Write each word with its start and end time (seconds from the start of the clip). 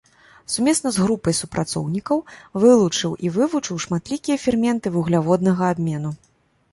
Сумесна 0.51 0.91
з 0.93 1.01
групай 1.03 1.33
супрацоўнікаў 1.39 2.23
вылучыў 2.63 3.11
і 3.27 3.31
вывучыў 3.35 3.81
шматлікія 3.85 4.37
ферменты 4.47 4.93
вугляводнага 4.97 5.63
абмену. 5.75 6.11